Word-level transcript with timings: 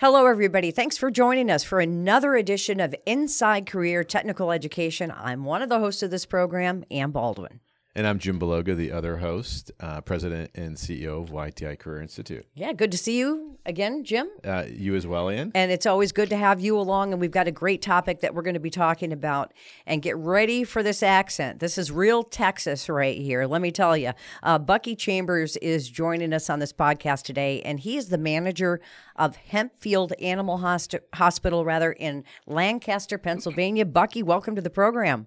Hello, 0.00 0.26
everybody. 0.26 0.70
Thanks 0.70 0.96
for 0.96 1.10
joining 1.10 1.50
us 1.50 1.64
for 1.64 1.80
another 1.80 2.36
edition 2.36 2.78
of 2.78 2.94
Inside 3.04 3.66
Career 3.66 4.04
Technical 4.04 4.52
Education. 4.52 5.12
I'm 5.12 5.44
one 5.44 5.60
of 5.60 5.68
the 5.68 5.80
hosts 5.80 6.04
of 6.04 6.12
this 6.12 6.24
program, 6.24 6.84
Ann 6.88 7.10
Baldwin. 7.10 7.58
And 7.98 8.06
I'm 8.06 8.20
Jim 8.20 8.38
Beloga, 8.38 8.76
the 8.76 8.92
other 8.92 9.16
host, 9.16 9.72
uh, 9.80 10.00
president 10.02 10.52
and 10.54 10.76
CEO 10.76 11.20
of 11.20 11.30
YTI 11.30 11.76
Career 11.80 12.00
Institute. 12.00 12.46
Yeah, 12.54 12.72
good 12.72 12.92
to 12.92 12.96
see 12.96 13.18
you 13.18 13.58
again, 13.66 14.04
Jim. 14.04 14.28
Uh, 14.44 14.66
you 14.70 14.94
as 14.94 15.04
well, 15.04 15.28
Ann. 15.28 15.50
And 15.52 15.72
it's 15.72 15.84
always 15.84 16.12
good 16.12 16.30
to 16.30 16.36
have 16.36 16.60
you 16.60 16.78
along. 16.78 17.10
And 17.10 17.20
we've 17.20 17.32
got 17.32 17.48
a 17.48 17.50
great 17.50 17.82
topic 17.82 18.20
that 18.20 18.36
we're 18.36 18.42
going 18.42 18.54
to 18.54 18.60
be 18.60 18.70
talking 18.70 19.12
about. 19.12 19.52
And 19.84 20.00
get 20.00 20.16
ready 20.16 20.62
for 20.62 20.84
this 20.84 21.02
accent. 21.02 21.58
This 21.58 21.76
is 21.76 21.90
real 21.90 22.22
Texas 22.22 22.88
right 22.88 23.18
here. 23.18 23.46
Let 23.46 23.60
me 23.60 23.72
tell 23.72 23.96
you. 23.96 24.12
Uh, 24.44 24.60
Bucky 24.60 24.94
Chambers 24.94 25.56
is 25.56 25.90
joining 25.90 26.32
us 26.32 26.48
on 26.48 26.60
this 26.60 26.72
podcast 26.72 27.24
today, 27.24 27.62
and 27.62 27.80
he 27.80 27.96
is 27.96 28.10
the 28.10 28.18
manager 28.18 28.80
of 29.16 29.36
Hempfield 29.50 30.12
Animal 30.22 30.58
Host- 30.58 30.94
Hospital, 31.14 31.64
rather 31.64 31.90
in 31.90 32.22
Lancaster, 32.46 33.18
Pennsylvania. 33.18 33.84
Bucky, 33.84 34.22
welcome 34.22 34.54
to 34.54 34.62
the 34.62 34.70
program. 34.70 35.26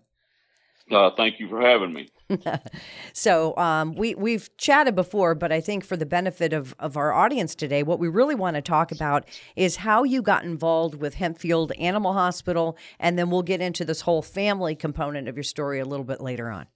Uh, 0.89 1.09
thank 1.15 1.39
you 1.39 1.47
for 1.47 1.61
having 1.61 1.93
me. 1.93 2.09
so 3.13 3.55
um, 3.57 3.95
we 3.95 4.15
we've 4.15 4.49
chatted 4.57 4.95
before, 4.95 5.35
but 5.35 5.51
I 5.51 5.61
think 5.61 5.83
for 5.83 5.97
the 5.97 6.05
benefit 6.05 6.53
of 6.53 6.75
of 6.79 6.97
our 6.97 7.13
audience 7.13 7.55
today, 7.55 7.83
what 7.83 7.99
we 7.99 8.07
really 8.07 8.35
want 8.35 8.55
to 8.55 8.61
talk 8.61 8.91
about 8.91 9.25
is 9.55 9.77
how 9.77 10.03
you 10.03 10.21
got 10.21 10.43
involved 10.43 10.95
with 10.95 11.15
Hempfield 11.15 11.71
Animal 11.79 12.13
Hospital, 12.13 12.77
and 12.99 13.17
then 13.17 13.29
we'll 13.29 13.41
get 13.41 13.61
into 13.61 13.85
this 13.85 14.01
whole 14.01 14.21
family 14.21 14.75
component 14.75 15.27
of 15.27 15.35
your 15.35 15.43
story 15.43 15.79
a 15.79 15.85
little 15.85 16.05
bit 16.05 16.21
later 16.21 16.49
on. 16.49 16.67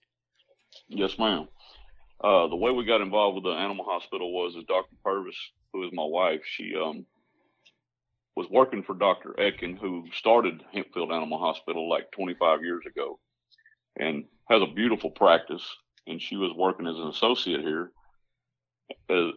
Yes, 0.88 1.18
ma'am. 1.18 1.48
Uh, 2.22 2.48
the 2.48 2.56
way 2.56 2.72
we 2.72 2.86
got 2.86 3.02
involved 3.02 3.36
with 3.36 3.44
the 3.44 3.52
animal 3.52 3.86
hospital 3.86 4.32
was 4.32 4.56
as 4.58 4.64
Dr. 4.66 4.96
Purvis, 5.04 5.36
who 5.74 5.84
is 5.84 5.92
my 5.94 6.06
wife, 6.06 6.42
she 6.46 6.74
um, 6.76 7.06
was 8.36 8.48
working 8.50 8.84
for 8.84 8.96
Dr. 8.96 9.40
Etkin, 9.40 9.76
who 9.76 10.06
started 10.14 10.64
Hempfield 10.74 11.14
Animal 11.14 11.38
Hospital 11.38 11.90
like 11.90 12.12
25 12.12 12.64
years 12.64 12.84
ago 12.88 13.20
and 13.98 14.26
has 14.50 14.62
a 14.62 14.74
beautiful 14.74 15.10
practice. 15.10 15.64
And 16.08 16.22
she 16.22 16.38
was 16.38 16.52
working 16.56 16.88
as 16.88 16.98
an 16.98 17.08
associate 17.08 17.62
here. 17.62 17.92
Uh, 19.10 19.32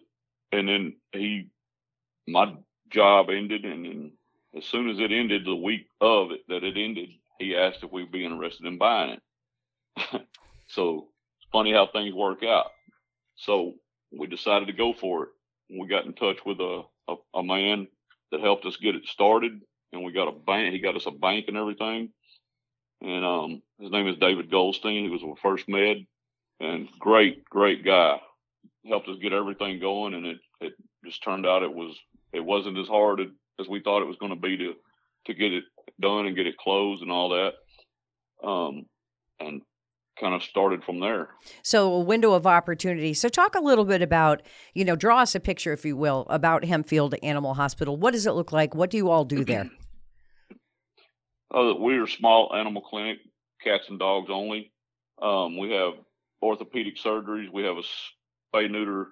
and 0.53 0.69
then 0.69 0.97
he, 1.12 1.51
my 2.27 2.55
job 2.91 3.29
ended. 3.31 3.64
And 3.64 3.84
then 3.84 4.12
as 4.56 4.64
soon 4.64 4.89
as 4.91 4.98
it 4.98 5.12
ended, 5.12 5.45
the 5.45 5.55
week 5.55 5.86
of 6.01 6.31
it 6.33 6.41
that 6.48 6.64
it 6.64 6.77
ended, 6.77 7.09
he 7.39 7.56
asked 7.56 7.83
if 7.83 7.92
we'd 7.92 8.12
be 8.12 8.25
interested 8.25 8.67
in 8.67 8.79
buying 8.79 9.17
it. 9.17 10.23
so 10.67 11.09
it's 11.39 11.48
funny 11.53 11.73
how 11.73 11.86
things 11.86 12.14
work 12.14 12.42
out. 12.42 12.70
So 13.36 13.75
we 14.12 14.27
decided 14.27 14.67
to 14.67 14.75
go 14.75 14.92
for 14.92 15.25
it. 15.25 15.29
We 15.70 15.86
got 15.86 16.06
in 16.06 16.14
touch 16.14 16.39
with 16.45 16.61
a, 16.61 16.83
a, 17.09 17.14
a 17.34 17.42
man 17.42 17.89
that 18.33 18.41
helped 18.41 18.67
us 18.67 18.77
get 18.77 18.95
it 18.95 19.06
started 19.06 19.61
and 19.92 20.05
we 20.05 20.12
got 20.12 20.29
a 20.29 20.33
bank. 20.33 20.73
He 20.73 20.81
got 20.81 20.97
us 20.97 21.06
a 21.06 21.11
bank 21.11 21.47
and 21.48 21.56
everything 21.56 22.11
and 23.01 23.25
um, 23.25 23.63
his 23.79 23.91
name 23.91 24.09
is 24.09 24.17
David 24.17 24.51
Goldstein. 24.51 25.05
He 25.05 25.11
was 25.11 25.23
with 25.23 25.39
First 25.39 25.69
Med, 25.69 26.07
and 26.61 26.89
great, 26.99 27.45
great 27.45 27.85
guy. 27.85 28.21
Helped 28.87 29.09
us 29.09 29.19
get 29.21 29.33
everything 29.33 29.81
going, 29.81 30.15
and 30.15 30.27
it 30.27 30.39
it 30.61 30.73
just 31.05 31.23
turned 31.23 31.47
out 31.47 31.63
it 31.63 31.75
was 31.75 31.97
it 32.33 32.45
wasn't 32.45 32.79
as 32.79 32.89
hard 32.89 33.21
as 33.61 33.69
we 33.69 33.81
thought 33.81 34.03
it 34.03 34.09
was 34.09 34.19
going 34.19 34.35
to 34.35 34.41
be 34.41 34.57
to 34.57 34.75
to 35.27 35.35
get 35.35 35.53
it 35.53 35.65
done 36.01 36.27
and 36.27 36.37
get 36.37 36.47
it 36.47 36.57
closed 36.57 37.03
and 37.03 37.11
all 37.11 37.31
that. 37.31 37.55
Um, 38.47 38.87
and 39.41 39.63
kind 40.21 40.35
of 40.35 40.43
started 40.43 40.83
from 40.85 41.01
there. 41.01 41.29
So 41.63 41.93
a 41.93 42.01
window 42.01 42.33
of 42.33 42.47
opportunity. 42.47 43.15
So 43.15 43.29
talk 43.29 43.55
a 43.55 43.61
little 43.61 43.85
bit 43.85 44.03
about, 44.03 44.43
you 44.75 44.85
know, 44.85 44.97
draw 44.97 45.21
us 45.21 45.35
a 45.35 45.41
picture, 45.41 45.73
if 45.73 45.85
you 45.85 45.97
will, 45.97 46.27
about 46.29 46.63
Hempfield 46.63 47.15
Animal 47.23 47.55
Hospital. 47.55 47.97
What 47.97 48.13
does 48.13 48.27
it 48.27 48.33
look 48.33 48.53
like? 48.53 48.75
What 48.75 48.91
do 48.91 48.97
you 48.97 49.11
all 49.11 49.25
do 49.25 49.45
there? 49.45 49.71
Uh, 51.55 51.75
we're 51.79 52.05
a 52.05 52.09
small 52.09 52.55
animal 52.55 52.83
clinic, 52.83 53.19
cats 53.63 53.89
and 53.89 53.98
dogs 53.98 54.29
only. 54.31 54.73
Um, 55.20 55.59
we 55.59 55.73
have 55.73 55.95
orthopedic 56.42 56.97
surgeries. 56.97 57.53
We 57.53 57.64
have 57.64 57.77
a 57.77 58.57
spay 58.57 58.70
neuter 58.70 59.09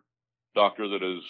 doctor 0.54 0.88
that 0.88 1.02
is 1.02 1.22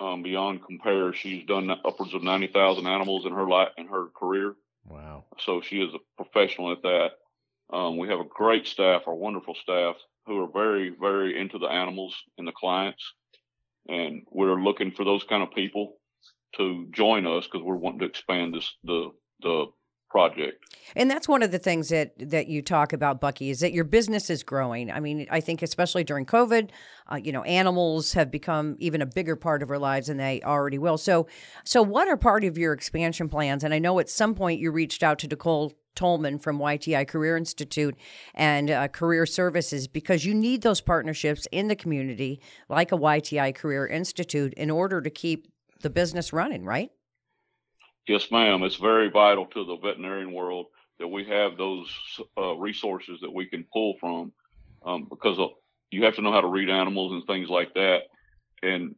um, 0.00 0.22
beyond 0.22 0.64
compare. 0.64 1.12
She's 1.12 1.44
done 1.44 1.70
upwards 1.70 2.14
of 2.14 2.22
ninety 2.22 2.46
thousand 2.46 2.86
animals 2.86 3.26
in 3.26 3.32
her 3.32 3.46
life 3.46 3.68
in 3.76 3.86
her 3.88 4.06
career. 4.16 4.54
Wow! 4.86 5.24
So 5.38 5.60
she 5.60 5.80
is 5.82 5.94
a 5.94 6.22
professional 6.22 6.72
at 6.72 6.82
that. 6.82 7.10
Um, 7.72 7.98
we 7.98 8.08
have 8.08 8.18
a 8.18 8.24
great 8.24 8.66
staff, 8.66 9.02
our 9.06 9.14
wonderful 9.14 9.54
staff 9.54 9.96
who 10.26 10.42
are 10.42 10.50
very, 10.52 10.90
very 10.90 11.38
into 11.38 11.58
the 11.58 11.66
animals 11.66 12.16
and 12.38 12.46
the 12.46 12.52
clients, 12.52 13.14
and 13.88 14.22
we're 14.30 14.60
looking 14.60 14.90
for 14.90 15.04
those 15.04 15.22
kind 15.24 15.42
of 15.42 15.52
people 15.52 15.96
to 16.56 16.88
join 16.90 17.26
us 17.26 17.44
because 17.44 17.62
we're 17.62 17.76
wanting 17.76 18.00
to 18.00 18.06
expand 18.06 18.54
this 18.54 18.74
the 18.84 19.10
the 19.42 19.66
project. 20.10 20.64
And 20.96 21.10
that's 21.10 21.28
one 21.28 21.42
of 21.42 21.52
the 21.52 21.58
things 21.58 21.88
that 21.90 22.12
that 22.30 22.48
you 22.48 22.62
talk 22.62 22.92
about, 22.92 23.20
Bucky, 23.20 23.50
is 23.50 23.60
that 23.60 23.72
your 23.72 23.84
business 23.84 24.28
is 24.28 24.42
growing. 24.42 24.90
I 24.90 25.00
mean, 25.00 25.26
I 25.30 25.40
think 25.40 25.62
especially 25.62 26.04
during 26.04 26.26
COVID, 26.26 26.70
uh, 27.10 27.16
you 27.16 27.32
know, 27.32 27.42
animals 27.44 28.12
have 28.14 28.30
become 28.30 28.76
even 28.80 29.00
a 29.00 29.06
bigger 29.06 29.36
part 29.36 29.62
of 29.62 29.70
our 29.70 29.78
lives 29.78 30.08
than 30.08 30.16
they 30.16 30.42
already 30.42 30.78
will. 30.78 30.98
So, 30.98 31.28
so 31.64 31.82
what 31.82 32.08
are 32.08 32.16
part 32.16 32.44
of 32.44 32.58
your 32.58 32.72
expansion 32.72 33.28
plans? 33.28 33.62
And 33.62 33.72
I 33.72 33.78
know 33.78 33.98
at 34.00 34.10
some 34.10 34.34
point 34.34 34.60
you 34.60 34.72
reached 34.72 35.02
out 35.02 35.20
to 35.20 35.28
Nicole 35.28 35.72
Tolman 35.94 36.38
from 36.38 36.58
YTI 36.58 37.06
Career 37.06 37.36
Institute 37.36 37.96
and 38.34 38.70
uh, 38.70 38.88
Career 38.88 39.26
Services 39.26 39.86
because 39.86 40.24
you 40.24 40.34
need 40.34 40.62
those 40.62 40.80
partnerships 40.80 41.46
in 41.52 41.68
the 41.68 41.76
community, 41.76 42.40
like 42.68 42.92
a 42.92 42.96
YTI 42.96 43.54
Career 43.54 43.86
Institute, 43.86 44.54
in 44.54 44.70
order 44.70 45.00
to 45.00 45.10
keep 45.10 45.48
the 45.82 45.90
business 45.90 46.32
running, 46.32 46.64
right? 46.64 46.90
Yes, 48.10 48.28
ma'am. 48.28 48.64
It's 48.64 48.74
very 48.74 49.08
vital 49.08 49.46
to 49.46 49.64
the 49.64 49.76
veterinarian 49.76 50.32
world 50.32 50.66
that 50.98 51.06
we 51.06 51.26
have 51.26 51.56
those 51.56 51.88
uh, 52.36 52.56
resources 52.56 53.20
that 53.20 53.32
we 53.32 53.46
can 53.46 53.64
pull 53.72 53.94
from 54.00 54.32
um, 54.84 55.06
because 55.08 55.38
of, 55.38 55.50
you 55.92 56.02
have 56.02 56.16
to 56.16 56.22
know 56.22 56.32
how 56.32 56.40
to 56.40 56.48
read 56.48 56.70
animals 56.70 57.12
and 57.12 57.24
things 57.28 57.48
like 57.48 57.72
that. 57.74 58.00
And 58.64 58.96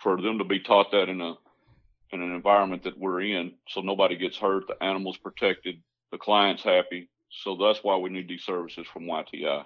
for 0.00 0.20
them 0.20 0.38
to 0.38 0.44
be 0.44 0.58
taught 0.58 0.90
that 0.90 1.08
in 1.08 1.20
a 1.20 1.34
in 2.12 2.20
an 2.20 2.34
environment 2.34 2.82
that 2.82 2.98
we're 2.98 3.20
in, 3.20 3.52
so 3.68 3.82
nobody 3.82 4.16
gets 4.16 4.36
hurt, 4.36 4.64
the 4.66 4.82
animals 4.82 5.16
protected, 5.16 5.80
the 6.10 6.18
client's 6.18 6.64
happy. 6.64 7.08
So 7.30 7.54
that's 7.54 7.84
why 7.84 7.98
we 7.98 8.10
need 8.10 8.26
these 8.26 8.42
services 8.42 8.88
from 8.92 9.04
YTI. 9.04 9.64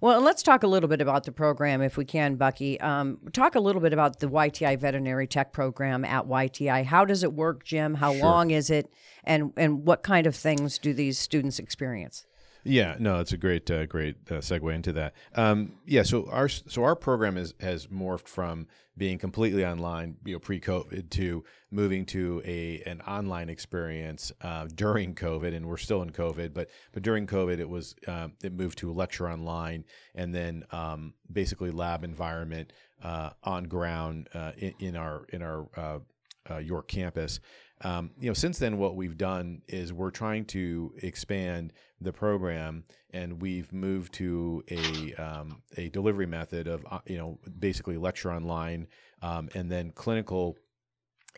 Well, 0.00 0.20
let's 0.20 0.42
talk 0.42 0.62
a 0.62 0.66
little 0.66 0.88
bit 0.88 1.00
about 1.00 1.24
the 1.24 1.32
program, 1.32 1.82
if 1.82 1.96
we 1.96 2.04
can, 2.04 2.36
Bucky. 2.36 2.80
Um, 2.80 3.18
talk 3.32 3.54
a 3.54 3.60
little 3.60 3.80
bit 3.80 3.92
about 3.92 4.18
the 4.18 4.28
YTI 4.28 4.78
Veterinary 4.78 5.26
Tech 5.26 5.52
Program 5.52 6.04
at 6.04 6.26
YTI. 6.26 6.84
How 6.84 7.04
does 7.04 7.22
it 7.22 7.32
work, 7.32 7.64
Jim? 7.64 7.94
How 7.94 8.12
sure. 8.12 8.22
long 8.22 8.50
is 8.50 8.70
it, 8.70 8.92
and 9.24 9.52
and 9.56 9.84
what 9.86 10.02
kind 10.02 10.26
of 10.26 10.34
things 10.34 10.78
do 10.78 10.92
these 10.92 11.18
students 11.18 11.58
experience? 11.58 12.26
Yeah, 12.64 12.96
no, 12.98 13.18
it's 13.18 13.32
a 13.32 13.36
great, 13.36 13.68
uh, 13.70 13.86
great 13.86 14.16
uh, 14.30 14.34
segue 14.34 14.72
into 14.72 14.92
that. 14.92 15.14
Um, 15.34 15.74
yeah, 15.84 16.04
so 16.04 16.28
our 16.30 16.48
so 16.48 16.84
our 16.84 16.94
program 16.94 17.36
is 17.36 17.54
has 17.60 17.88
morphed 17.88 18.28
from 18.28 18.68
being 18.96 19.18
completely 19.18 19.64
online, 19.64 20.16
you 20.24 20.34
know, 20.34 20.38
pre-COVID, 20.38 21.10
to 21.10 21.42
moving 21.70 22.06
to 22.06 22.40
a 22.44 22.82
an 22.86 23.00
online 23.00 23.48
experience 23.48 24.30
uh, 24.42 24.68
during 24.74 25.14
COVID, 25.14 25.54
and 25.54 25.66
we're 25.66 25.76
still 25.76 26.02
in 26.02 26.10
COVID, 26.10 26.54
but 26.54 26.68
but 26.92 27.02
during 27.02 27.26
COVID, 27.26 27.58
it 27.58 27.68
was 27.68 27.96
um, 28.06 28.34
it 28.44 28.52
moved 28.52 28.78
to 28.78 28.92
lecture 28.92 29.28
online, 29.28 29.84
and 30.14 30.32
then 30.32 30.64
um, 30.70 31.14
basically 31.32 31.72
lab 31.72 32.04
environment 32.04 32.72
uh, 33.02 33.30
on 33.42 33.64
ground 33.64 34.28
uh, 34.34 34.52
in, 34.56 34.74
in, 34.78 34.96
our 34.96 35.24
in 35.30 35.42
our 35.42 35.66
uh, 35.76 36.58
York 36.58 36.86
campus. 36.86 37.40
Um, 37.84 38.12
you 38.20 38.28
know, 38.28 38.34
since 38.34 38.58
then, 38.58 38.78
what 38.78 38.94
we've 38.94 39.18
done 39.18 39.62
is 39.66 39.92
we're 39.92 40.10
trying 40.10 40.44
to 40.46 40.94
expand 41.02 41.72
the 42.02 42.12
program, 42.12 42.84
and 43.10 43.40
we've 43.40 43.72
moved 43.72 44.12
to 44.14 44.62
a 44.70 45.14
um, 45.14 45.62
a 45.76 45.88
delivery 45.88 46.26
method 46.26 46.66
of 46.66 46.84
uh, 46.90 47.00
you 47.06 47.18
know 47.18 47.38
basically 47.58 47.96
lecture 47.96 48.32
online, 48.32 48.86
um, 49.22 49.48
and 49.54 49.70
then 49.70 49.90
clinical 49.90 50.56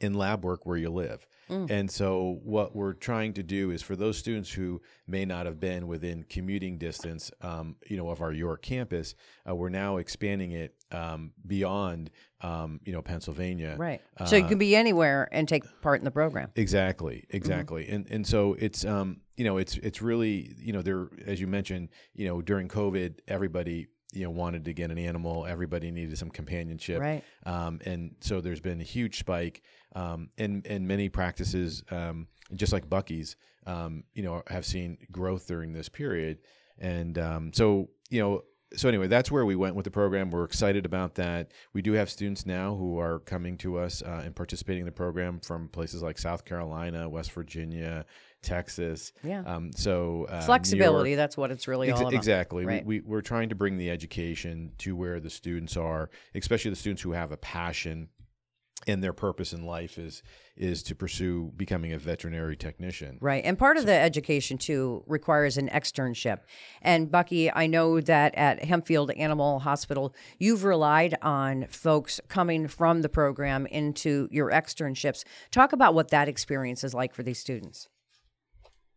in 0.00 0.14
lab 0.14 0.44
work 0.44 0.67
where 0.67 0.76
you 0.76 0.91
live. 0.91 1.26
Mm. 1.50 1.70
And 1.70 1.91
so, 1.91 2.41
what 2.43 2.75
we're 2.75 2.94
trying 2.94 3.35
to 3.35 3.43
do 3.43 3.70
is 3.70 3.82
for 3.82 3.96
those 3.96 4.17
students 4.17 4.50
who 4.50 4.81
may 5.06 5.25
not 5.25 5.44
have 5.46 5.61
been 5.61 5.87
within 5.87 6.25
commuting 6.29 6.79
distance, 6.79 7.31
um, 7.43 7.76
you 7.87 7.96
know, 7.96 8.08
of 8.08 8.23
our 8.23 8.32
York 8.32 8.62
campus, 8.62 9.14
uh, 9.49 9.55
we're 9.55 9.69
now 9.69 9.99
expanding 9.99 10.52
it 10.52 10.75
um, 10.91 11.32
beyond, 11.46 12.11
um, 12.41 12.81
you 12.85 12.93
know, 12.93 13.02
Pennsylvania. 13.02 13.76
Right. 13.79 14.00
So 14.26 14.37
uh, 14.37 14.41
you 14.41 14.46
can 14.46 14.58
be 14.58 14.75
anywhere 14.75 15.29
and 15.32 15.46
take 15.46 15.64
part 15.82 16.00
in 16.00 16.05
the 16.05 16.11
program. 16.11 16.50
Exactly. 16.56 17.17
Mm-hmm. 17.17 17.37
Exactly. 17.37 17.85
Mm-hmm. 17.85 17.94
And 17.94 18.11
and 18.11 18.26
so 18.26 18.56
it's 18.58 18.85
um, 18.87 19.20
you 19.37 19.44
know, 19.44 19.58
it's 19.58 19.76
it's 19.76 20.00
really 20.00 20.55
you 20.58 20.73
know 20.73 20.81
there 20.81 21.08
as 21.26 21.41
you 21.41 21.46
mentioned, 21.46 21.91
you 22.14 22.26
know, 22.26 22.41
during 22.41 22.69
COVID, 22.69 23.19
everybody 23.29 23.88
you 24.15 24.25
know 24.25 24.31
wanted 24.31 24.65
to 24.67 24.73
get 24.73 24.91
an 24.91 24.99
animal. 24.99 25.47
Everybody 25.47 25.91
needed 25.91 26.17
some 26.19 26.31
companionship, 26.31 27.01
right? 27.01 27.25
Um, 27.47 27.81
and 27.85 28.15
so 28.21 28.41
there's 28.41 28.61
been 28.61 28.81
a 28.81 28.85
huge 28.85 29.19
spike, 29.19 29.63
um, 29.95 30.31
and 30.39 30.67
and 30.67 30.87
many 30.87 31.09
practices, 31.09 31.83
um, 31.91 32.27
just 32.55 32.73
like 32.73 32.89
Bucky's, 32.89 33.37
um, 33.67 34.05
you 34.15 34.23
know, 34.23 34.43
have 34.49 34.65
seen 34.65 34.99
growth 35.11 35.47
during 35.47 35.73
this 35.73 35.89
period, 35.89 36.39
and 36.79 37.19
um, 37.19 37.53
so 37.53 37.89
you 38.11 38.21
know 38.21 38.43
so 38.73 38.89
anyway, 38.89 39.07
that's 39.07 39.31
where 39.31 39.45
we 39.45 39.57
went 39.57 39.77
with 39.77 39.85
the 39.85 39.91
program. 39.91 40.31
We're 40.31 40.45
excited 40.45 40.85
about 40.87 41.15
that. 41.17 41.53
We 41.73 41.83
do 41.83 41.93
have 41.93 42.11
students 42.11 42.47
now 42.47 42.75
who 42.75 42.99
are 42.99 43.21
coming 43.21 43.57
to 43.59 43.79
us 43.79 44.03
uh, 44.03 44.23
and 44.25 44.35
participating 44.35 44.81
in 44.81 44.87
the 44.87 44.93
program 44.93 45.41
from 45.41 45.69
places 45.69 46.03
like 46.03 46.19
South 46.19 46.45
Carolina, 46.45 47.09
West 47.09 47.33
Virginia, 47.33 48.05
Texas. 48.43 49.13
Yeah. 49.23 49.43
Um, 49.47 49.73
so 49.73 50.27
uh, 50.29 50.43
flexibility. 50.43 51.15
That's 51.15 51.37
what 51.37 51.51
it's 51.51 51.69
really 51.69 51.89
Ex- 51.89 51.99
all 51.99 52.09
about. 52.09 52.17
Exactly. 52.17 52.65
Right. 52.65 52.85
We, 52.85 53.01
we, 53.01 53.07
we're 53.07 53.21
trying 53.23 53.49
to 53.51 53.55
bring 53.55 53.77
the 53.77 53.91
education 53.91 54.73
to 54.79 54.97
where 54.97 55.21
the 55.21 55.31
students 55.31 55.77
are, 55.77 56.11
especially 56.35 56.71
the 56.71 56.77
students 56.77 57.03
who 57.03 57.13
have 57.13 57.33
a 57.33 57.37
passion 57.37 58.09
and 58.87 59.03
their 59.03 59.13
purpose 59.13 59.53
in 59.53 59.65
life 59.65 59.99
is 59.99 60.23
is 60.57 60.83
to 60.85 60.95
pursue 60.95 61.53
becoming 61.57 61.93
a 61.93 61.99
veterinary 61.99 62.57
technician. 62.57 63.19
Right. 63.21 63.45
And 63.45 63.59
part 63.59 63.77
of 63.77 63.87
the 63.87 63.93
education 63.93 64.57
too 64.57 65.03
requires 65.07 65.57
an 65.57 65.69
externship. 65.69 66.41
And 66.81 67.11
Bucky, 67.11 67.53
I 67.53 67.67
know 67.67 68.01
that 68.01 68.35
at 68.37 68.63
Hempfield 68.63 69.19
Animal 69.19 69.61
Hospital, 69.61 70.15
you've 70.39 70.63
relied 70.63 71.17
on 71.23 71.67
folks 71.69 72.21
coming 72.29 72.69
from 72.69 73.03
the 73.03 73.09
program 73.09 73.67
into 73.67 74.29
your 74.31 74.51
externships. 74.51 75.25
Talk 75.51 75.73
about 75.73 75.95
what 75.95 76.11
that 76.11 76.29
experience 76.29 76.85
is 76.85 76.95
like 76.95 77.15
for 77.15 77.25
these 77.25 77.39
students. 77.39 77.89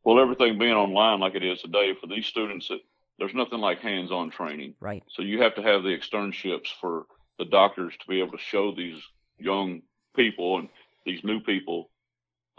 Well, 0.03 0.19
everything 0.19 0.57
being 0.57 0.73
online 0.73 1.19
like 1.19 1.35
it 1.35 1.43
is 1.43 1.61
today 1.61 1.93
for 1.99 2.07
these 2.07 2.27
students, 2.27 2.69
it, 2.69 2.81
there's 3.19 3.33
nothing 3.33 3.59
like 3.59 3.79
hands-on 3.79 4.29
training. 4.29 4.75
Right. 4.79 5.03
So 5.09 5.21
you 5.21 5.41
have 5.41 5.55
to 5.55 5.63
have 5.63 5.83
the 5.83 5.89
externships 5.89 6.67
for 6.79 7.07
the 7.39 7.45
doctors 7.45 7.93
to 7.99 8.07
be 8.07 8.19
able 8.19 8.31
to 8.31 8.37
show 8.37 8.73
these 8.73 9.01
young 9.39 9.81
people 10.15 10.57
and 10.59 10.69
these 11.05 11.23
new 11.23 11.39
people 11.39 11.89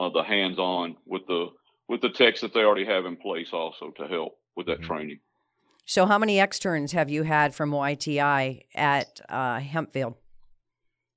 uh, 0.01 0.09
the 0.11 0.23
hands-on 0.23 0.97
with 1.07 1.27
the 1.27 1.47
with 1.89 2.01
the 2.03 2.11
techs 2.11 2.41
that 2.43 2.53
they 2.55 2.61
already 2.61 2.85
have 2.85 3.05
in 3.07 3.17
place 3.17 3.49
also 3.53 3.91
to 3.97 4.07
help 4.07 4.39
with 4.57 4.67
that 4.67 4.81
Mhm. 4.81 4.85
training. 4.87 5.21
So, 5.87 6.05
how 6.07 6.19
many 6.19 6.39
externs 6.39 6.93
have 6.93 7.09
you 7.11 7.23
had 7.25 7.55
from 7.55 7.71
YTI 7.73 8.63
at 8.75 9.21
uh, 9.29 9.59
Hempfield 9.59 10.15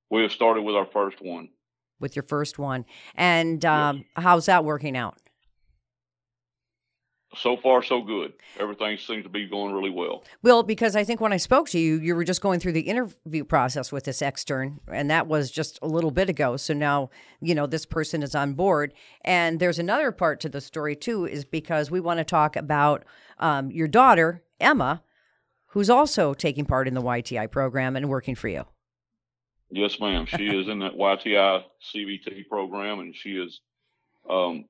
We 0.09 0.21
have 0.23 0.31
started 0.31 0.61
with 0.63 0.75
our 0.75 0.85
first 0.87 1.21
one. 1.21 1.49
with 1.99 2.15
your 2.15 2.23
first 2.23 2.57
one? 2.57 2.85
And 3.15 3.63
um, 3.65 4.05
how's 4.15 4.47
that 4.47 4.65
working 4.65 4.97
out? 4.97 5.17
So 7.35 7.55
far, 7.55 7.81
so 7.81 8.01
good. 8.01 8.33
Everything 8.59 8.97
seems 8.97 9.23
to 9.23 9.29
be 9.29 9.47
going 9.47 9.73
really 9.73 9.89
well. 9.89 10.23
Well, 10.43 10.63
because 10.63 10.97
I 10.97 11.05
think 11.05 11.21
when 11.21 11.31
I 11.31 11.37
spoke 11.37 11.69
to 11.69 11.79
you, 11.79 11.97
you 11.99 12.13
were 12.13 12.25
just 12.25 12.41
going 12.41 12.59
through 12.59 12.73
the 12.73 12.81
interview 12.81 13.45
process 13.45 13.89
with 13.89 14.03
this 14.03 14.21
extern, 14.21 14.81
and 14.89 15.09
that 15.09 15.27
was 15.27 15.49
just 15.49 15.79
a 15.81 15.87
little 15.87 16.11
bit 16.11 16.29
ago. 16.29 16.57
So 16.57 16.73
now, 16.73 17.09
you 17.39 17.55
know, 17.55 17.67
this 17.67 17.85
person 17.85 18.21
is 18.21 18.35
on 18.35 18.53
board. 18.53 18.93
And 19.23 19.61
there's 19.61 19.79
another 19.79 20.11
part 20.11 20.41
to 20.41 20.49
the 20.49 20.59
story, 20.59 20.93
too, 20.93 21.25
is 21.25 21.45
because 21.45 21.89
we 21.89 22.01
want 22.01 22.17
to 22.17 22.25
talk 22.25 22.57
about 22.57 23.05
um, 23.39 23.71
your 23.71 23.87
daughter, 23.87 24.43
Emma, 24.59 25.01
who's 25.67 25.89
also 25.89 26.33
taking 26.33 26.65
part 26.65 26.85
in 26.85 26.95
the 26.95 27.01
YTI 27.01 27.49
program 27.49 27.95
and 27.95 28.09
working 28.09 28.35
for 28.35 28.49
you. 28.49 28.65
Yes, 29.69 30.01
ma'am. 30.01 30.25
She 30.25 30.47
is 30.47 30.67
in 30.67 30.79
that 30.79 30.97
YTI 30.97 31.63
CVT 31.95 32.49
program, 32.49 32.99
and 32.99 33.15
she 33.15 33.31
is 33.37 33.61
um, 34.29 34.65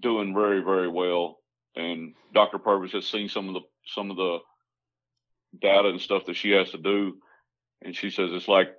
doing 0.00 0.32
very, 0.34 0.60
very 0.60 0.88
well. 0.88 1.40
And 1.74 2.14
Dr. 2.34 2.58
Purvis 2.58 2.92
has 2.92 3.06
seen 3.06 3.28
some 3.28 3.48
of 3.48 3.54
the 3.54 3.60
some 3.86 4.10
of 4.10 4.16
the 4.16 4.38
data 5.60 5.88
and 5.88 6.00
stuff 6.00 6.26
that 6.26 6.36
she 6.36 6.50
has 6.52 6.70
to 6.70 6.78
do, 6.78 7.16
and 7.82 7.96
she 7.96 8.10
says 8.10 8.30
it's 8.32 8.48
like 8.48 8.74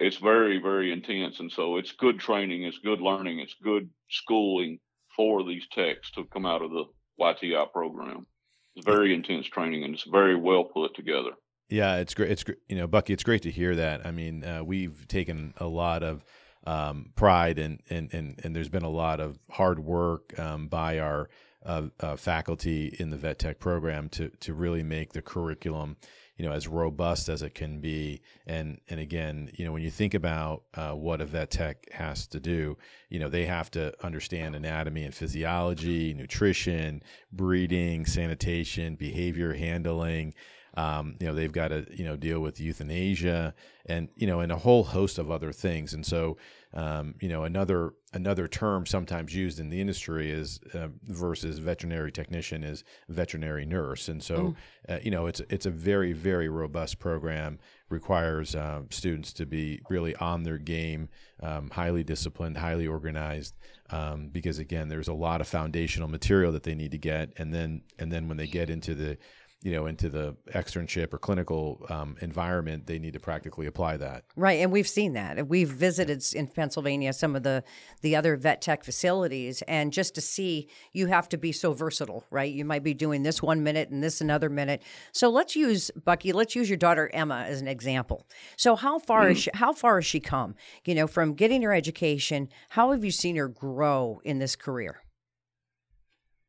it's 0.00 0.16
very, 0.16 0.58
very 0.58 0.92
intense. 0.92 1.40
And 1.40 1.50
so 1.50 1.76
it's 1.76 1.92
good 1.92 2.18
training, 2.18 2.64
it's 2.64 2.78
good 2.78 3.00
learning, 3.00 3.38
it's 3.38 3.54
good 3.62 3.88
schooling 4.10 4.78
for 5.16 5.44
these 5.44 5.66
techs 5.72 6.10
to 6.12 6.24
come 6.24 6.46
out 6.46 6.62
of 6.62 6.70
the 6.70 6.84
YTI 7.20 7.70
program. 7.72 8.26
It's 8.74 8.84
very 8.84 9.14
intense 9.14 9.46
training, 9.46 9.84
and 9.84 9.94
it's 9.94 10.04
very 10.04 10.34
well 10.34 10.64
put 10.64 10.94
together. 10.94 11.30
Yeah, 11.68 11.96
it's 11.96 12.12
great. 12.12 12.32
It's 12.32 12.44
you 12.68 12.76
know, 12.76 12.86
Bucky. 12.86 13.12
It's 13.12 13.22
great 13.22 13.42
to 13.42 13.50
hear 13.50 13.76
that. 13.76 14.04
I 14.04 14.10
mean, 14.10 14.44
uh, 14.44 14.64
we've 14.64 15.06
taken 15.06 15.54
a 15.58 15.66
lot 15.66 16.02
of 16.02 16.24
um, 16.66 17.12
pride 17.14 17.58
and 17.58 17.80
and 17.88 18.12
and 18.12 18.40
and 18.42 18.54
there's 18.54 18.68
been 18.68 18.82
a 18.82 18.90
lot 18.90 19.20
of 19.20 19.38
hard 19.50 19.78
work 19.78 20.36
um, 20.38 20.66
by 20.68 20.98
our 20.98 21.28
uh, 21.64 21.82
uh, 22.00 22.16
faculty 22.16 22.94
in 22.98 23.10
the 23.10 23.16
vet 23.16 23.38
tech 23.38 23.58
program 23.58 24.08
to 24.10 24.28
to 24.40 24.54
really 24.54 24.82
make 24.82 25.12
the 25.12 25.22
curriculum 25.22 25.96
you 26.36 26.44
know 26.44 26.52
as 26.52 26.66
robust 26.66 27.28
as 27.28 27.42
it 27.42 27.54
can 27.54 27.80
be. 27.80 28.20
And 28.46 28.80
and 28.88 29.00
again 29.00 29.50
you 29.54 29.64
know 29.64 29.72
when 29.72 29.82
you 29.82 29.90
think 29.90 30.14
about 30.14 30.64
uh, 30.74 30.92
what 30.92 31.20
a 31.20 31.26
vet 31.26 31.50
tech 31.50 31.90
has 31.92 32.26
to 32.28 32.40
do 32.40 32.76
you 33.08 33.18
know 33.18 33.28
they 33.28 33.46
have 33.46 33.70
to 33.72 33.94
understand 34.04 34.54
anatomy 34.54 35.04
and 35.04 35.14
physiology 35.14 36.14
nutrition 36.14 37.02
breeding 37.32 38.04
sanitation 38.06 38.96
behavior 38.96 39.54
handling 39.54 40.34
um, 40.76 41.16
you 41.20 41.26
know 41.26 41.34
they've 41.34 41.52
got 41.52 41.68
to 41.68 41.86
you 41.90 42.04
know 42.04 42.16
deal 42.16 42.40
with 42.40 42.60
euthanasia 42.60 43.54
and 43.86 44.08
you 44.16 44.26
know 44.26 44.40
and 44.40 44.50
a 44.50 44.56
whole 44.56 44.84
host 44.84 45.18
of 45.18 45.30
other 45.30 45.52
things. 45.52 45.94
And 45.94 46.04
so 46.04 46.36
um, 46.72 47.14
you 47.20 47.28
know 47.28 47.44
another 47.44 47.94
another 48.12 48.48
term 48.48 48.86
sometimes 48.86 49.34
used 49.34 49.60
in 49.60 49.70
the 49.70 49.80
industry 49.80 50.30
is 50.30 50.58
uh, 50.74 50.88
versus 51.04 51.58
veterinary 51.58 52.10
technician 52.10 52.64
is 52.64 52.82
veterinary 53.08 53.64
nurse. 53.64 54.08
And 54.08 54.22
so 54.22 54.54
uh, 54.88 54.98
you 55.02 55.10
know 55.10 55.26
it's 55.26 55.40
it's 55.48 55.66
a 55.66 55.70
very 55.70 56.12
very 56.12 56.48
robust 56.48 56.98
program 56.98 57.58
requires 57.88 58.56
uh, 58.56 58.82
students 58.90 59.32
to 59.34 59.46
be 59.46 59.80
really 59.88 60.16
on 60.16 60.42
their 60.42 60.58
game 60.58 61.08
um, 61.42 61.70
highly 61.70 62.02
disciplined 62.02 62.56
highly 62.56 62.86
organized 62.86 63.54
um, 63.90 64.28
because 64.32 64.58
again 64.58 64.88
there's 64.88 65.08
a 65.08 65.14
lot 65.14 65.40
of 65.40 65.46
foundational 65.46 66.08
material 66.08 66.50
that 66.50 66.64
they 66.64 66.74
need 66.74 66.90
to 66.90 66.98
get. 66.98 67.32
And 67.38 67.54
then 67.54 67.82
and 67.98 68.10
then 68.10 68.26
when 68.26 68.38
they 68.38 68.48
get 68.48 68.70
into 68.70 68.94
the 68.94 69.18
you 69.64 69.72
know 69.72 69.86
into 69.86 70.08
the 70.08 70.36
externship 70.54 71.12
or 71.12 71.18
clinical 71.18 71.84
um, 71.88 72.16
environment 72.20 72.86
they 72.86 73.00
need 73.00 73.14
to 73.14 73.20
practically 73.20 73.66
apply 73.66 73.96
that 73.96 74.22
Right, 74.36 74.60
and 74.60 74.70
we've 74.72 74.88
seen 74.88 75.14
that. 75.14 75.48
We've 75.48 75.68
visited 75.68 76.18
s- 76.18 76.32
in 76.32 76.48
Pennsylvania 76.48 77.12
some 77.12 77.34
of 77.36 77.42
the 77.44 77.62
the 78.02 78.16
other 78.16 78.36
vet 78.36 78.60
tech 78.60 78.84
facilities, 78.84 79.62
and 79.68 79.92
just 79.92 80.14
to 80.16 80.20
see, 80.20 80.68
you 80.92 81.06
have 81.06 81.28
to 81.30 81.38
be 81.38 81.52
so 81.52 81.72
versatile, 81.72 82.24
right? 82.30 82.52
You 82.52 82.64
might 82.64 82.82
be 82.82 82.94
doing 82.94 83.22
this 83.22 83.40
one 83.42 83.62
minute 83.62 83.90
and 83.90 84.02
this 84.02 84.20
another 84.20 84.50
minute. 84.50 84.82
So 85.12 85.30
let's 85.30 85.56
use 85.56 85.90
Bucky. 86.04 86.32
Let's 86.32 86.54
use 86.54 86.68
your 86.68 86.76
daughter 86.76 87.10
Emma 87.14 87.44
as 87.48 87.60
an 87.60 87.68
example. 87.68 88.26
So 88.56 88.76
how 88.76 88.98
far 88.98 89.30
is 89.30 89.38
she, 89.38 89.50
how 89.54 89.72
far 89.72 89.96
has 89.98 90.06
she 90.06 90.20
come? 90.20 90.54
You 90.84 90.94
know, 90.94 91.06
from 91.06 91.34
getting 91.34 91.62
her 91.62 91.72
education, 91.72 92.48
how 92.70 92.90
have 92.90 93.04
you 93.04 93.10
seen 93.10 93.36
her 93.36 93.48
grow 93.48 94.20
in 94.24 94.38
this 94.40 94.56
career? 94.56 95.02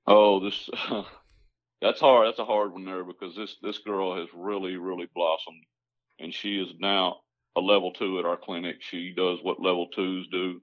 Oh, 0.08 0.40
this 0.40 0.70
that's 1.82 2.00
hard. 2.00 2.28
That's 2.28 2.40
a 2.40 2.46
hard 2.46 2.72
one 2.72 2.86
there 2.86 3.04
because 3.04 3.36
this 3.36 3.56
this 3.62 3.78
girl 3.80 4.18
has 4.18 4.28
really 4.34 4.78
really 4.78 5.08
blossomed, 5.14 5.64
and 6.20 6.34
she 6.34 6.60
is 6.60 6.70
now 6.80 7.18
a 7.56 7.62
level 7.62 7.92
two 7.92 8.20
at 8.20 8.26
our 8.26 8.38
clinic. 8.38 8.78
She 8.82 9.14
does 9.16 9.40
what 9.42 9.62
level 9.62 9.88
twos 9.88 10.28
do. 10.32 10.62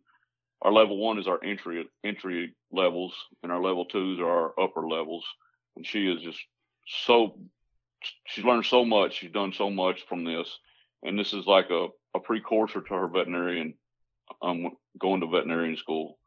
Our 0.62 0.72
level 0.72 0.98
one 0.98 1.18
is 1.18 1.26
our 1.26 1.42
entry 1.42 1.88
entry 2.04 2.54
levels, 2.70 3.14
and 3.42 3.50
our 3.50 3.62
level 3.62 3.84
twos 3.84 4.20
are 4.20 4.28
our 4.28 4.60
upper 4.60 4.87
levels. 4.87 5.25
And 5.76 5.87
she 5.87 6.10
is 6.10 6.22
just 6.22 6.38
so 6.87 7.38
she's 8.26 8.44
learned 8.44 8.66
so 8.66 8.84
much. 8.84 9.18
She's 9.18 9.32
done 9.32 9.52
so 9.52 9.70
much 9.70 10.06
from 10.08 10.25
this, 10.25 10.58
and 11.02 11.18
this 11.18 11.32
is 11.32 11.46
like 11.46 11.70
a 11.70 11.88
a 12.14 12.20
precursor 12.20 12.82
to 12.82 12.94
her 12.94 13.08
veterinarian 13.08 13.75
um 14.40 14.70
going 14.98 15.20
to 15.20 15.26
veterinarian 15.26 15.76
school 15.76 16.18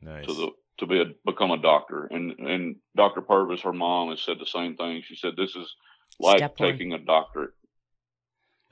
nice 0.00 0.26
the 0.26 0.50
to 0.80 0.86
be 0.86 1.00
a, 1.00 1.04
become 1.24 1.50
a 1.52 1.58
doctor. 1.62 2.06
And 2.10 2.32
and 2.40 2.76
Dr. 2.96 3.20
Purvis, 3.22 3.60
her 3.62 3.72
mom, 3.72 4.10
has 4.10 4.20
said 4.20 4.36
the 4.40 4.46
same 4.46 4.76
thing. 4.76 5.02
She 5.04 5.14
said 5.16 5.32
this 5.36 5.54
is 5.56 5.72
like 6.18 6.38
Step 6.38 6.58
one. 6.58 6.72
taking 6.72 6.92
a 6.92 6.98
doctorate. 6.98 7.50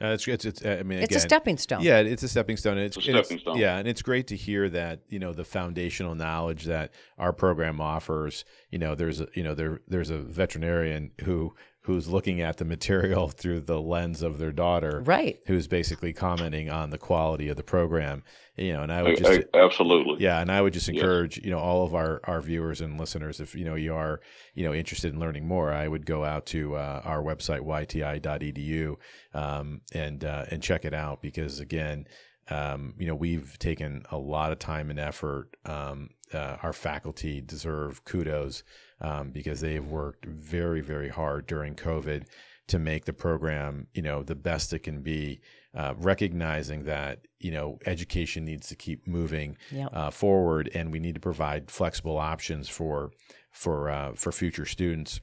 Uh, 0.00 0.08
it's, 0.08 0.28
it's, 0.28 0.44
it's, 0.44 0.64
I 0.64 0.84
mean, 0.84 1.00
It's 1.00 1.16
a 1.16 1.20
stepping 1.20 1.56
stone. 1.56 1.82
Yeah, 1.82 1.98
it's 1.98 2.22
a 2.22 2.28
stepping 2.28 2.56
stone. 2.56 2.78
It's, 2.78 2.96
It's 2.96 3.06
a 3.06 3.10
and 3.10 3.16
it's- 3.18 3.26
stepping 3.26 3.40
stone. 3.40 3.56
Yeah, 3.58 3.78
and 3.78 3.88
it's 3.88 4.00
great 4.00 4.28
to 4.28 4.36
hear 4.36 4.68
that 4.70 5.00
you 5.08 5.18
know 5.18 5.32
the 5.32 5.44
foundational 5.44 6.14
knowledge 6.14 6.64
that 6.66 6.92
our 7.18 7.32
program 7.32 7.80
offers. 7.80 8.44
You 8.70 8.78
know, 8.78 8.94
there's 8.94 9.20
a 9.20 9.26
you 9.34 9.42
know 9.42 9.54
there 9.54 9.80
there's 9.88 10.10
a 10.10 10.18
veterinarian 10.18 11.10
who 11.24 11.54
who's 11.88 12.06
looking 12.06 12.40
at 12.42 12.58
the 12.58 12.64
material 12.66 13.28
through 13.40 13.60
the 13.62 13.80
lens 13.80 14.20
of 14.22 14.36
their 14.38 14.52
daughter, 14.52 15.02
Right. 15.04 15.40
who's 15.46 15.66
basically 15.66 16.12
commenting 16.12 16.68
on 16.70 16.90
the 16.90 16.98
quality 16.98 17.48
of 17.48 17.56
the 17.56 17.62
program. 17.62 18.22
You 18.56 18.72
know, 18.74 18.82
and 18.82 18.92
I 18.92 19.02
would 19.02 19.12
A- 19.12 19.16
just 19.16 19.40
a- 19.54 19.56
absolutely. 19.56 20.22
yeah, 20.22 20.40
and 20.40 20.50
I 20.52 20.60
would 20.60 20.72
just 20.72 20.88
Yes. 20.88 20.96
encourage 20.96 21.38
you 21.44 21.50
know 21.50 21.58
all 21.60 21.84
of 21.86 21.94
our 21.94 22.20
our 22.24 22.40
viewers 22.40 22.80
and 22.80 22.98
listeners 23.00 23.40
if 23.40 23.54
you 23.54 23.64
know 23.64 23.74
you 23.76 23.94
are 23.94 24.20
you 24.54 24.64
know 24.64 24.74
interested 24.74 25.12
in 25.14 25.18
learning 25.20 25.46
more, 25.46 25.72
I 25.72 25.86
would 25.88 26.04
go 26.06 26.24
out 26.24 26.44
to 26.46 26.74
uh, 26.76 27.00
our 27.04 27.22
website 27.22 27.60
yti.edu 27.64 28.96
um, 29.34 29.80
and 29.94 30.24
uh, 30.24 30.44
and 30.50 30.62
check 30.62 30.84
it 30.84 30.92
out 30.94 31.22
because 31.22 31.60
again, 31.60 32.06
um, 32.50 32.94
you 32.98 33.06
know 33.06 33.14
we've 33.14 33.58
taken 33.58 34.02
a 34.10 34.18
lot 34.18 34.52
of 34.52 34.58
time 34.58 34.90
and 34.90 34.98
effort. 34.98 35.56
Um, 35.64 36.10
uh, 36.34 36.58
our 36.62 36.74
faculty 36.74 37.40
deserve 37.40 38.04
kudos 38.04 38.62
um, 39.00 39.30
because 39.30 39.60
they've 39.62 39.84
worked 39.86 40.26
very 40.26 40.82
very 40.82 41.08
hard 41.08 41.46
during 41.46 41.74
COVID 41.74 42.26
to 42.66 42.78
make 42.78 43.06
the 43.06 43.14
program 43.14 43.86
you 43.94 44.02
know 44.02 44.22
the 44.22 44.34
best 44.34 44.72
it 44.74 44.80
can 44.80 45.00
be 45.00 45.40
uh, 45.74 45.94
recognizing 45.96 46.84
that 46.84 47.26
you 47.40 47.50
know 47.50 47.78
education 47.86 48.44
needs 48.44 48.68
to 48.68 48.76
keep 48.76 49.06
moving 49.06 49.56
Yep. 49.70 49.90
uh, 49.92 50.10
forward, 50.10 50.70
and 50.74 50.92
we 50.92 50.98
need 50.98 51.14
to 51.14 51.20
provide 51.20 51.70
flexible 51.70 52.18
options 52.18 52.68
for 52.68 53.10
for 53.50 53.88
uh, 53.90 54.12
for 54.14 54.32
future 54.32 54.66
students. 54.66 55.20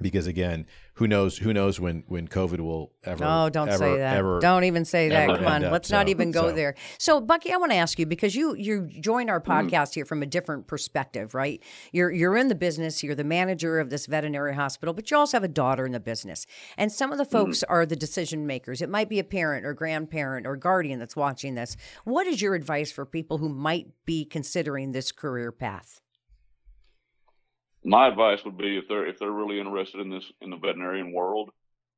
Because 0.00 0.26
again, 0.26 0.66
who 0.94 1.06
knows? 1.06 1.38
Who 1.38 1.52
knows 1.52 1.78
when 1.78 2.04
when 2.06 2.26
COVID 2.28 2.60
will 2.60 2.92
ever? 3.04 3.24
Oh, 3.26 3.48
don't 3.50 3.68
ever, 3.68 3.78
say 3.78 3.96
that. 3.98 4.16
Ever, 4.16 4.40
don't 4.40 4.64
even 4.64 4.84
say 4.84 5.08
that. 5.10 5.26
Come 5.28 5.46
on, 5.46 5.64
up. 5.64 5.72
let's 5.72 5.90
not 5.90 6.08
even 6.08 6.30
go 6.30 6.48
so- 6.48 6.52
there. 6.52 6.74
So, 6.98 7.20
Bucky, 7.20 7.52
I 7.52 7.56
want 7.56 7.72
to 7.72 7.76
ask 7.76 7.98
you 7.98 8.06
because 8.06 8.34
you 8.34 8.54
you 8.56 8.88
join 9.00 9.28
our 9.28 9.40
Mm-hmm. 9.40 9.68
podcast 9.68 9.94
here 9.94 10.04
from 10.04 10.22
a 10.22 10.26
different 10.26 10.66
perspective, 10.66 11.34
right? 11.34 11.62
You're 11.92 12.10
you're 12.10 12.36
in 12.36 12.48
the 12.48 12.54
business. 12.54 13.02
You're 13.02 13.14
the 13.14 13.24
manager 13.24 13.80
of 13.80 13.90
this 13.90 14.06
veterinary 14.06 14.54
hospital, 14.54 14.94
but 14.94 15.10
you 15.10 15.16
also 15.16 15.36
have 15.36 15.44
a 15.44 15.48
daughter 15.48 15.84
in 15.86 15.92
the 15.92 16.00
business. 16.00 16.46
And 16.76 16.90
some 16.92 17.12
of 17.12 17.18
the 17.18 17.24
Mm-hmm. 17.24 17.32
folks 17.46 17.62
are 17.64 17.84
the 17.86 17.96
decision 17.96 18.46
makers. 18.46 18.82
It 18.82 18.88
might 18.88 19.08
be 19.08 19.18
a 19.18 19.24
parent 19.24 19.64
or 19.66 19.74
grandparent 19.74 20.46
or 20.46 20.56
guardian 20.56 20.98
that's 20.98 21.16
watching 21.16 21.54
this. 21.54 21.76
What 22.04 22.26
is 22.26 22.40
your 22.42 22.54
advice 22.54 22.90
for 22.92 23.04
people 23.06 23.38
who 23.38 23.48
might 23.48 23.88
be 24.06 24.24
considering 24.24 24.92
this 24.92 25.12
career 25.12 25.52
path? 25.52 26.00
My 27.84 28.08
advice 28.08 28.44
would 28.44 28.56
be 28.56 28.78
if 28.78 28.88
they're 28.88 29.06
if 29.06 29.18
they're 29.18 29.30
really 29.30 29.58
interested 29.60 30.00
in 30.00 30.10
this 30.10 30.30
in 30.40 30.50
the 30.50 30.56
veterinarian 30.56 31.12
world, 31.12 31.50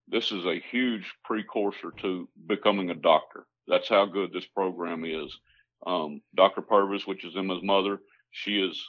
this 0.09 0.33
is 0.33 0.47
a 0.47 0.61
huge 0.71 1.13
precursor 1.25 1.93
to 2.03 2.29
becoming 2.47 2.91
a 2.91 2.95
doctor. 2.95 3.47
That's 3.67 3.89
how 3.89 4.07
good 4.07 4.33
this 4.33 4.47
program 4.47 5.05
is. 5.05 5.37
Um, 5.87 6.23
Dr. 6.35 6.63
Purvis, 6.63 7.07
which 7.07 7.25
is 7.25 7.37
Emma's 7.37 7.63
mother, 7.63 8.01
she 8.31 8.61
is 8.61 8.83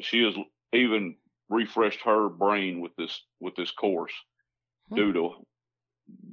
she 0.00 0.22
has 0.24 0.34
even 0.72 1.16
refreshed 1.48 2.00
her 2.02 2.28
brain 2.28 2.80
with 2.80 2.94
this 2.96 3.22
with 3.40 3.56
this 3.56 3.70
course 3.70 4.12
Hmm. 4.90 4.96
due 4.96 5.12
to 5.12 5.46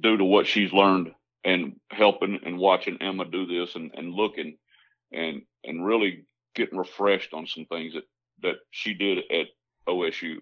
due 0.00 0.16
to 0.16 0.24
what 0.24 0.46
she's 0.46 0.72
learned 0.72 1.14
and 1.44 1.78
helping 1.90 2.40
and 2.44 2.58
watching 2.58 2.98
Emma 3.00 3.24
do 3.24 3.46
this 3.46 3.74
and, 3.76 3.92
and 3.94 4.12
looking 4.12 4.56
and 5.12 5.42
and 5.64 5.84
really 5.84 6.24
getting 6.54 6.78
refreshed 6.78 7.34
on 7.34 7.46
some 7.46 7.66
things 7.66 7.94
that 7.94 8.04
that 8.42 8.56
she 8.70 8.94
did 8.94 9.18
at 9.30 9.46
OSU. 9.88 10.40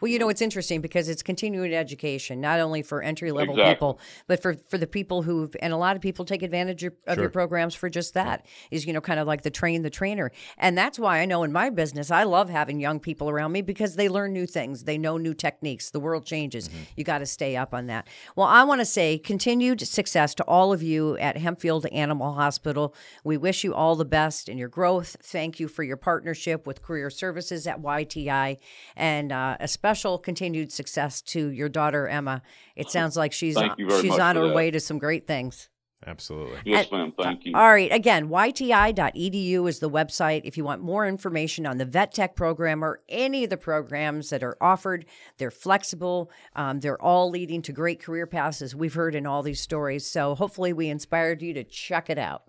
Well, 0.00 0.10
you 0.10 0.18
know, 0.18 0.28
it's 0.28 0.42
interesting 0.42 0.80
because 0.80 1.08
it's 1.08 1.22
continuing 1.22 1.72
education, 1.72 2.40
not 2.40 2.60
only 2.60 2.82
for 2.82 3.02
entry 3.02 3.32
level 3.32 3.54
Exactly. 3.54 3.74
people, 3.74 4.00
but 4.26 4.42
for, 4.42 4.54
for 4.68 4.76
the 4.76 4.86
people 4.86 5.22
who, 5.22 5.50
and 5.60 5.72
a 5.72 5.76
lot 5.76 5.96
of 5.96 6.02
people 6.02 6.24
take 6.24 6.42
advantage 6.42 6.84
of, 6.84 6.92
of 7.06 7.18
your 7.18 7.30
programs 7.30 7.74
for 7.74 7.88
just 7.88 8.14
that 8.14 8.44
is, 8.70 8.86
you 8.86 8.92
know, 8.92 9.00
kind 9.00 9.18
of 9.18 9.26
like 9.26 9.42
the 9.42 9.50
train 9.50 9.82
the 9.82 9.90
trainer. 9.90 10.30
And 10.58 10.76
that's 10.76 10.98
why 10.98 11.20
I 11.20 11.24
know 11.24 11.44
in 11.44 11.52
my 11.52 11.70
business, 11.70 12.10
I 12.10 12.24
love 12.24 12.50
having 12.50 12.78
young 12.78 13.00
people 13.00 13.30
around 13.30 13.52
me 13.52 13.62
because 13.62 13.96
they 13.96 14.08
learn 14.08 14.32
new 14.32 14.46
things. 14.46 14.84
They 14.84 14.98
know 14.98 15.16
new 15.16 15.32
techniques. 15.32 15.90
The 15.90 16.00
world 16.00 16.26
changes. 16.26 16.68
You 16.96 17.04
got 17.04 17.18
to 17.18 17.26
stay 17.26 17.56
up 17.56 17.72
on 17.72 17.86
that. 17.86 18.06
Well, 18.34 18.46
I 18.46 18.64
want 18.64 18.80
to 18.80 18.84
say 18.84 19.18
continued 19.18 19.80
success 19.80 20.34
to 20.34 20.44
all 20.44 20.72
of 20.72 20.82
you 20.82 21.16
at 21.18 21.36
Hempfield 21.36 21.86
Animal 21.92 22.34
Hospital. 22.34 22.94
We 23.24 23.36
wish 23.36 23.64
you 23.64 23.74
all 23.74 23.96
the 23.96 24.04
best 24.04 24.48
in 24.48 24.58
your 24.58 24.68
growth. 24.68 25.16
Thank 25.22 25.58
you 25.58 25.68
for 25.68 25.82
your 25.82 25.96
partnership 25.96 26.66
with 26.66 26.82
Career 26.82 27.08
Services 27.08 27.66
at 27.66 27.80
YTI 27.80 28.58
and 28.94 29.32
uh, 29.32 29.56
a 29.60 29.68
special 29.76 30.18
continued 30.18 30.72
success 30.72 31.20
to 31.22 31.50
your 31.50 31.68
daughter, 31.68 32.08
Emma. 32.08 32.40
It 32.74 32.90
sounds 32.90 33.14
like 33.14 33.32
she's, 33.32 33.56
on, 33.58 33.76
she's 34.00 34.18
on 34.18 34.36
her 34.36 34.48
that. 34.48 34.54
way 34.54 34.70
to 34.70 34.80
some 34.80 34.98
great 34.98 35.26
things. 35.26 35.68
Absolutely. 36.06 36.58
Yes, 36.64 36.86
And- 36.90 36.98
ma'am. 37.00 37.12
Thank 37.20 37.44
you. 37.44 37.52
All 37.54 37.68
right. 37.70 37.92
Again, 37.92 38.28
yti.edu 38.28 39.68
is 39.68 39.78
the 39.80 39.90
website. 39.90 40.42
If 40.44 40.56
you 40.56 40.64
want 40.64 40.80
more 40.82 41.06
information 41.06 41.66
on 41.66 41.76
the 41.78 41.84
Vet 41.84 42.12
Tech 42.14 42.36
program 42.36 42.84
or 42.84 43.00
any 43.08 43.44
of 43.44 43.50
the 43.50 43.56
programs 43.56 44.30
that 44.30 44.42
are 44.42 44.56
offered, 44.60 45.04
they're 45.38 45.50
flexible. 45.50 46.30
Um, 46.54 46.80
they're 46.80 47.00
all 47.02 47.28
leading 47.30 47.60
to 47.62 47.72
great 47.72 48.00
career 48.02 48.26
paths, 48.26 48.62
as 48.62 48.74
we've 48.74 48.94
heard 48.94 49.14
in 49.14 49.26
all 49.26 49.42
these 49.42 49.60
stories. 49.60 50.06
So 50.08 50.34
hopefully, 50.34 50.72
we 50.72 50.88
inspired 50.88 51.42
you 51.42 51.52
to 51.54 51.64
check 51.64 52.08
it 52.08 52.18
out. 52.18 52.42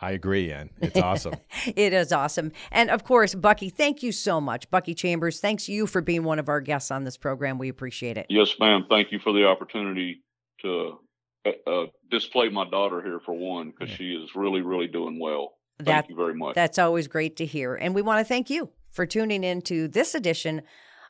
I 0.00 0.12
agree, 0.12 0.50
Ann. 0.52 0.70
It's 0.80 0.98
awesome. 0.98 1.34
It 1.76 1.92
is 1.92 2.12
awesome. 2.12 2.52
And 2.70 2.90
of 2.90 3.04
course, 3.04 3.34
Bucky, 3.34 3.68
thank 3.68 4.02
you 4.02 4.12
so 4.12 4.40
much. 4.40 4.70
Bucky 4.70 4.94
Chambers, 4.94 5.40
thanks 5.40 5.68
you 5.68 5.86
for 5.86 6.00
being 6.00 6.24
one 6.24 6.38
of 6.38 6.48
our 6.48 6.60
guests 6.60 6.90
on 6.90 7.04
this 7.04 7.16
program. 7.16 7.58
We 7.58 7.68
appreciate 7.68 8.16
it. 8.16 8.26
Yes, 8.28 8.54
ma'am. 8.58 8.86
Thank 8.88 9.12
you 9.12 9.18
for 9.18 9.32
the 9.32 9.46
opportunity 9.46 10.22
to 10.62 10.98
uh, 11.46 11.50
uh, 11.70 11.86
display 12.10 12.48
my 12.48 12.68
daughter 12.68 13.02
here 13.02 13.20
for 13.24 13.34
one, 13.34 13.70
because 13.70 13.94
she 13.94 14.12
is 14.12 14.30
really, 14.34 14.62
really 14.62 14.86
doing 14.88 15.18
well. 15.20 15.52
Thank 15.78 15.86
That- 15.86 16.10
you 16.10 16.16
very 16.16 16.34
much. 16.34 16.54
That's 16.54 16.78
always 16.78 17.08
great 17.08 17.36
to 17.36 17.46
hear. 17.46 17.74
And 17.74 17.94
we 17.94 18.02
want 18.02 18.18
to 18.20 18.24
thank 18.24 18.50
you 18.50 18.70
for 18.90 19.06
tuning 19.06 19.44
in 19.44 19.62
to 19.62 19.88
this 19.88 20.14
edition 20.14 20.62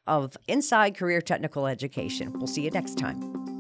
of 0.07 0.37
Inside 0.49 0.97
Career 0.97 1.21
Technical 1.21 1.67
Education. 1.67 2.33
We'll 2.35 2.47
see 2.47 2.63
you 2.63 2.71
next 2.71 2.99
time. 2.99 3.60